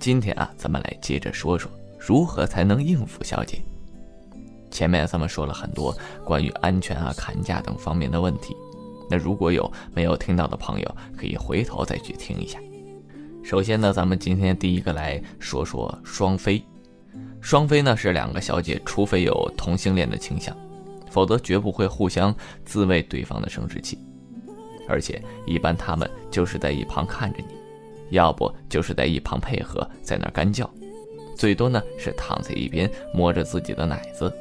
[0.00, 3.60] 今天啊，咱们来接着说说如何才能应付小姐。
[4.70, 8.56] 前面咱们说了很多关于安全啊、砍价等方面的问题，
[9.10, 12.58] 那如果有没有听到的朋友，可以回头再去听一下。
[13.44, 16.64] 首先呢，咱们今天第一个来说说双飞。
[17.42, 20.56] 双飞呢是两个小姐，除非有同性恋的倾向，
[21.10, 23.98] 否则绝不会互相自慰对方的生殖器。
[24.88, 27.54] 而且一般他们就是在一旁看着你，
[28.10, 30.68] 要不就是在一旁配合，在那干叫，
[31.36, 34.32] 最多呢是躺在一边摸着自己的奶子。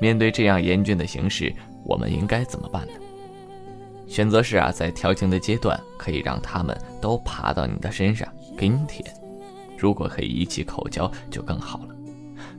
[0.00, 1.54] 面对这样严峻的形势，
[1.84, 2.92] 我们应该怎么办呢？
[4.06, 9.04] 选择是啊，在调情的阶段，可以让他们都爬到你的身上给你舔，
[9.78, 11.94] 如果可以一起口交就更好了。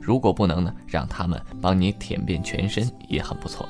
[0.00, 3.68] 如果不能呢，让他们帮你舔遍全身也很不错。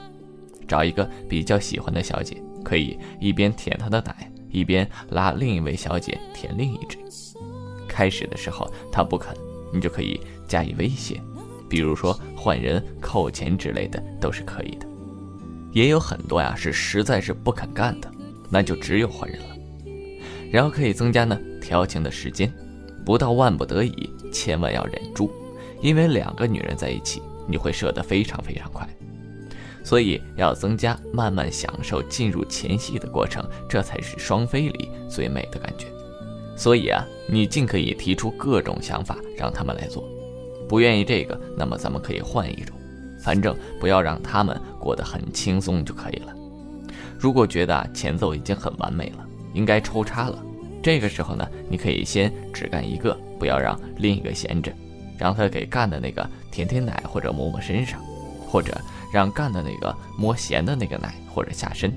[0.69, 6.99] 找一个比较喜欢的小姐，可以一边舔她的奶，一边拉另一位小姐舔另一只。
[7.89, 9.35] 开始的时候她不肯，
[9.73, 11.21] 你就可以加以威胁。
[11.69, 14.87] 比如说换人、扣钱之类的都是可以的，
[15.73, 18.11] 也有很多呀是实在是不肯干的，
[18.49, 19.57] 那就只有换人了。
[20.53, 22.53] 然后可以增加呢调情的时间，
[23.05, 25.29] 不到万不得已，千万要忍住，
[25.81, 28.89] 因为两个女人在一起，你会射得非常非常快，
[29.87, 35.87] 所以要增加慢慢享受进入前戏的过程，这才是双飞里最美的感觉。
[36.57, 40.03] 所以啊，你尽可以提出各种想法，让他们来做。
[40.69, 42.77] 不愿意这个，那么咱们可以换一种，
[43.23, 46.35] 反正不要让他们过得很轻松就可以了。
[47.17, 50.45] 如果觉得前奏已经很完美了，应该抽插了，
[50.83, 54.73] 这个时候呢，你可以先只干一个，不要让另一个闲着，
[55.17, 58.03] 让他给干的那个舔舔奶或者摸摸身上，
[58.49, 58.77] 或者
[59.17, 61.91] 让干的那个摸闲的那个奶或者下身，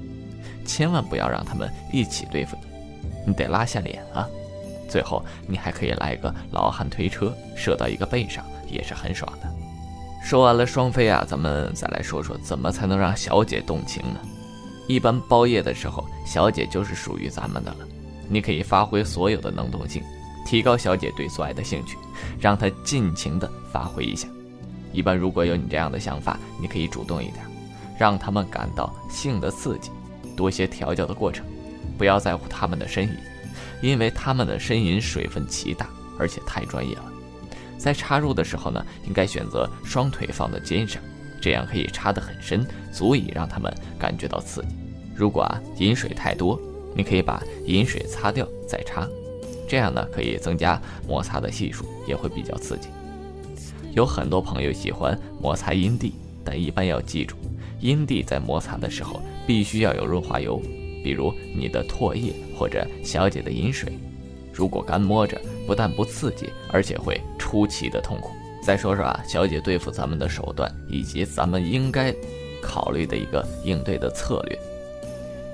[0.65, 2.55] 千万不要让他们一起对付
[3.25, 4.25] 你，你得拉下脸啊。
[4.87, 8.45] 最后你还可以来一个老汉推车，射到一个背上。
[8.71, 9.51] 也是很爽的。
[10.23, 14.19] 说完了双飞啊，咱们再来说说怎么才能让小姐动情呢？
[14.87, 17.77] 一般包夜的时候，小姐就是属于咱们的了。
[18.27, 20.03] 你可以发挥所有的能动性，
[20.45, 21.97] 提高小姐对做爱的兴趣，
[22.39, 24.27] 让她尽情的发挥一下。
[24.91, 27.45] 一般如果有你这样的想法，你可以主动一点，
[27.97, 29.91] 让他们感到性的刺激，
[30.35, 31.45] 多些调教的过程，
[31.97, 33.09] 不要在乎他们的呻吟，
[33.81, 37.05] 因为他们的呻吟水分极大，而且太专业了。
[37.77, 41.01] 在插入的时候呢，应该选择双腿放在肩上，
[41.41, 44.67] 这样可以插得很深，足以让他们感觉到刺激。
[45.15, 46.59] 如果啊饮水太多，
[46.95, 49.07] 你可以把饮水擦掉再插，
[49.67, 52.89] 这样呢可以增加摩擦的系数，也会比较刺激。
[53.93, 56.13] 有很多朋友喜欢摩擦阴蒂，
[56.43, 57.35] 但一般要记住，
[57.79, 60.61] 阴蒂在摩擦的时候必须要有润滑油，
[61.03, 63.91] 比如你的唾液或者小姐的饮水。
[64.53, 68.31] 如果干摸着，不但不刺激，而且会出奇的痛苦。
[68.61, 72.13] 再说说啊，小姐对付咱们的手段，以及咱们应该
[72.61, 74.59] 考虑的一个应对的策略：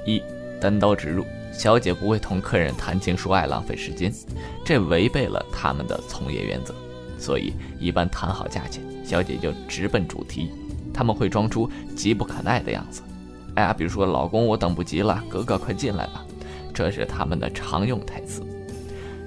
[0.06, 0.22] 一、
[0.60, 4.12] 单刀直入，小姐不会同客人谈情说爱，浪费时间，
[4.66, 6.74] 这违背了他们的从业原则。
[7.18, 10.50] 所以一般谈好价钱，小姐就直奔主题，
[10.94, 13.02] 他们会装出急不可耐的样子。
[13.56, 16.26] 哎呀，比如说老公，我等不及了，哥哥快进来吧，
[16.74, 18.42] 这是他们的常用台词。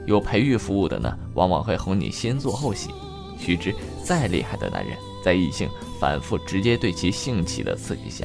[0.06, 2.90] 有培育服务的呢，往往会哄你先做后洗。
[3.38, 5.68] 须知，再厉害的男人，在异性
[6.00, 8.24] 反复直接对其性器的刺激下，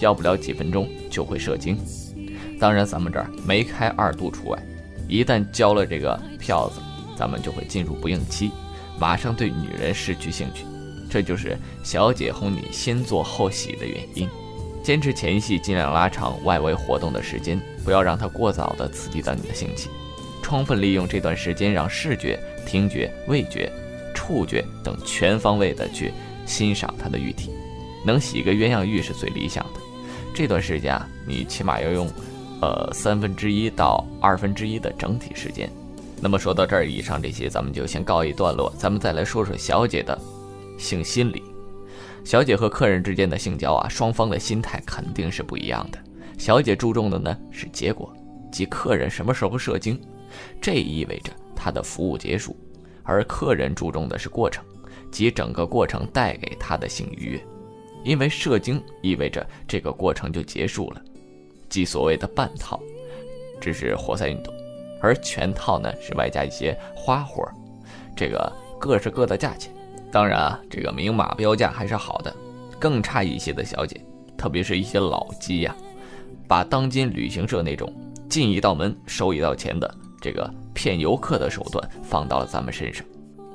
[0.00, 1.76] 要不了几分钟就会射精。
[2.60, 4.58] 当然，咱们这儿没开二度除外。
[5.08, 6.80] 一旦交了这个票子，
[7.16, 8.50] 咱们就会进入不应期，
[8.98, 10.64] 马上对女人失去兴趣。
[11.10, 14.28] 这就是小姐哄你先做后洗的原因。
[14.82, 19.88] 坚持前戏，尽量拉长外围活动的时间，不要让它过早的刺激到你的性器。
[20.42, 23.72] 充分利用这段时间，让视觉、听觉、味觉、
[24.14, 26.12] 触觉等全方位的去
[26.44, 27.50] 欣赏它的玉体，
[28.04, 29.80] 能洗个鸳鸯浴是最理想的。
[30.34, 32.06] 这段时间啊，你起码要用，
[32.60, 35.70] 呃三分之一到二分之一的整体时间。
[36.24, 40.18] 那么说到这儿，以上这些咱们就先告一段落，咱们再来说说小姐的
[40.78, 41.44] 性心理。
[42.24, 45.98] 小姐和客人之间的性交啊，双方的心态肯定是不一样的。
[46.38, 48.10] 小姐注重的呢是结果，
[48.50, 50.00] 即客人什么时候射精。
[50.62, 52.56] 这意味着他的服务结束，
[53.02, 54.64] 而客人注重的是过程，
[55.10, 57.46] 即整个过程带给他的性愉悦。
[58.02, 61.02] 因为射精意味着这个过程就结束了，
[61.68, 62.80] 即所谓的半套，
[63.60, 64.54] 只是活塞运动，
[65.04, 67.46] 而全套呢是外加一些花活，
[68.16, 69.70] 这个各是各的价钱。
[70.10, 72.34] 当然啊，这个明码标价还是好的。
[72.80, 74.00] 更差一些的小姐，
[74.36, 75.76] 特别是一些老鸡呀，
[76.48, 77.92] 把当今旅行社那种
[78.30, 79.94] 进一道门收一道钱的。
[80.22, 83.04] 这个骗游客的手段放到了咱们身上。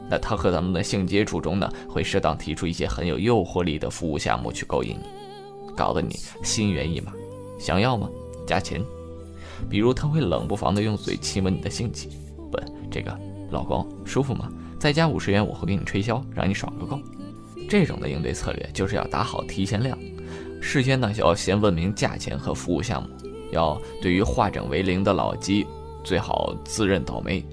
[0.07, 7.11] 那他和咱们的性接触中呢，会适当提出一些很有诱惑力的服务项目去勾引你，搞得你心猿意马，
[7.59, 8.07] 想要吗？
[8.45, 8.79] 加钱。
[9.67, 12.09] 比如他会冷不防的用嘴亲吻你的性器，
[12.51, 12.59] 不，
[12.91, 13.17] 这个
[13.49, 14.51] 老公舒服吗？
[14.79, 16.99] 再加五十元，我会给你吹箫，让你爽个够。
[17.67, 19.97] 这种的应对策略就是要打好提前量，
[20.61, 23.09] 事先呢要先问明价钱和服务项目，
[23.51, 25.67] 要对于化整为零的老鸡，
[26.03, 27.45] 最好自认倒霉，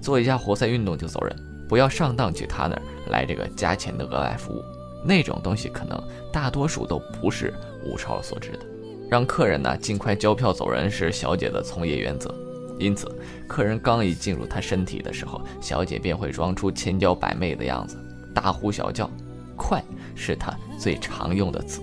[0.00, 1.36] 做一下活塞运动就走人。
[1.68, 4.62] 不要上当去他那儿来这个加钱的额外服务，
[5.04, 6.02] 那种东西可能
[6.32, 7.52] 大多数都不是
[7.84, 8.60] 物超所值的。
[9.08, 12.34] 让客人呢尽快交票走人是小姐的从业原则，
[12.78, 13.10] 因此
[13.46, 17.96] 客人刚一进入她身体的时候，小姐便会装出千娇百媚的样子，
[18.34, 19.10] 大呼小叫。
[19.56, 19.82] 快
[20.14, 21.82] 是她最常用的词，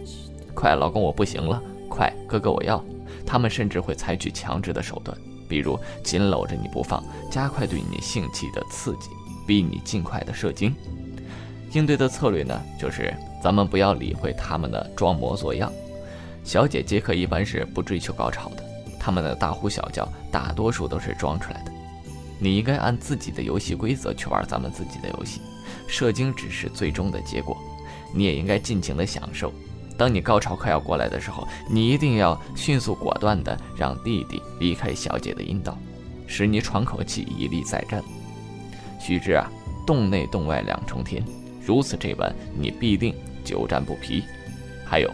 [0.54, 2.83] 快，老公我不行了，快，哥哥我要。
[3.25, 5.18] 他们甚至会采取强制的手段，
[5.50, 9.10] 比如紧搂着你不放，加快对你性器的刺激。
[9.48, 10.75] 逼你尽快的射精，
[11.72, 13.13] 应对的策略呢，就是
[13.44, 15.72] 咱们不要理会他们的装模作样。
[16.45, 18.63] 小姐接客一般是不追求高潮的，
[19.00, 21.71] 他们的大呼小叫大多数都是装出来的。
[22.38, 25.42] 你应该按自己的游戏规则去玩咱们自己的游戏，
[25.88, 27.57] 射精只是最终的结果，
[28.13, 29.51] 你也应该尽情的享受。
[29.97, 35.75] 当你高潮快要过来的时候，你一定要迅速果断的让弟弟离开小姐的阴道，
[36.27, 38.03] 使你喘口气，以力再战。
[39.00, 39.50] 须知啊，
[39.88, 41.24] 洞内洞外两重天，
[41.65, 44.24] 如此这般，你必定久战不疲。
[44.86, 45.09] 还有，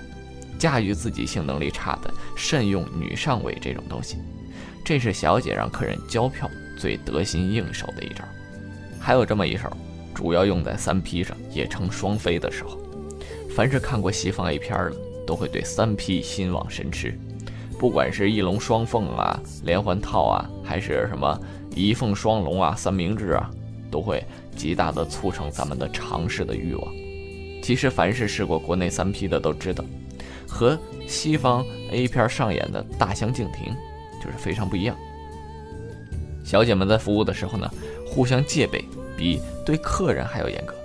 [0.61, 4.17] 驾驭自己性能力差的，慎用女上位这种东西，
[4.85, 6.47] 这是小姐让客人交票
[6.77, 8.23] 最得心应手的一招。
[8.99, 9.75] 还有这么一手，
[10.13, 12.77] 主要用在三 P 上，也称双飞的时候。
[13.55, 17.17] 凡是看过西方 A 片的，都会对三 P 心往神驰。
[17.79, 21.41] 不管是一龙双凤啊、连环套啊，还是什么
[21.75, 23.49] 一凤双龙啊、三明治啊。
[23.89, 24.23] 都会
[24.55, 26.93] 极大的促成咱们的尝试的欲望。
[27.61, 29.83] 其实，凡是试过国内三 P 的都知道，
[30.51, 30.77] 和
[31.07, 33.73] 西方 A 片上演的大相径庭，
[34.21, 34.95] 就是非常不一样。
[36.43, 37.71] 小姐们在服务的时候呢，
[38.05, 38.83] 互相戒备
[39.15, 40.75] 比对客人还要严格，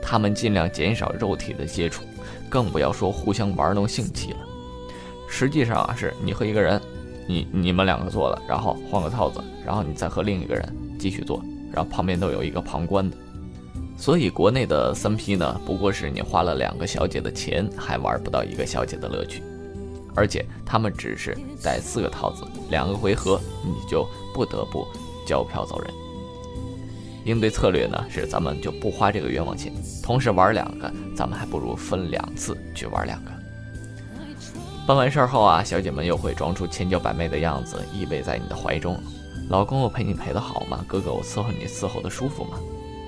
[0.00, 2.04] 他们尽量减少肉体的接触，
[2.48, 4.38] 更不要说互相玩弄性器了。
[5.28, 6.80] 实际上啊，是你和一个人，
[7.26, 10.64] 你你们两个做了，然后换个套子，然后你再和另一个人
[10.98, 11.42] 继续做。
[11.72, 13.16] 然后旁边都有一个旁观的，
[13.96, 19.42] 所以国内的三 P 呢，不过是你花了两个小姐的钱，还玩不到一个小姐的乐趣，
[20.14, 24.86] 而且他们只是带四个套子，两个回合你就不得不
[25.26, 25.90] 交票走人。
[27.24, 33.30] 应对策略呢是咱们就不花这个冤枉钱，同时玩两个，咱们还不如分两次去玩两个。
[34.86, 39.00] 办完事后啊，小姐们又会装出千娇百媚的样子，依偎在你的怀中。
[39.48, 40.84] 老公，我陪你陪的好吗？
[40.86, 42.58] 哥哥，我伺候你伺候的舒服吗？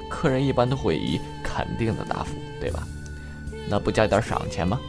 [0.09, 2.87] 客人一般都会以肯定的答复，对吧？
[3.69, 4.81] 那不加点赏钱吗？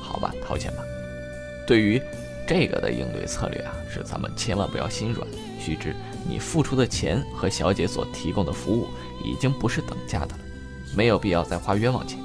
[0.00, 0.82] 好吧，掏钱吧。
[1.66, 2.00] 对于
[2.46, 5.26] 这个的应对策略啊，是咱们千万不要心软。
[5.60, 5.94] 须知，
[6.28, 8.88] 你付出的钱和小姐所提供的服务
[9.24, 10.38] 已经不是等价的了，
[10.96, 12.18] 没有必要再花冤枉钱。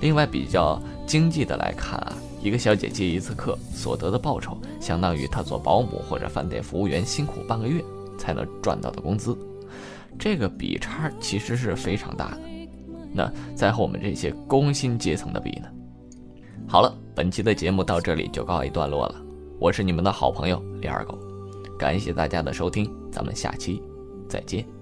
[0.00, 7.84] 另外，比较经济的来看啊，一个小姐接一次客所得的报酬，相当于她做保姆或者饭店服务员辛苦半个月。
[8.18, 9.34] 才能赚到的工资，
[10.18, 12.40] 这个比差其实是非常大的。
[13.12, 15.68] 那再和我们这些工薪阶层的比呢？
[16.68, 19.16] 好了，本期的节目到这里就告一段落了。
[19.58, 21.18] 我是你们的好朋友李二狗，
[21.78, 23.82] 感谢大家的收听，咱们下期
[24.28, 24.79] 再见。